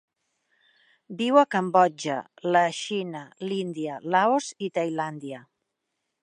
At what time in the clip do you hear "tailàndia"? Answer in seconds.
4.79-5.45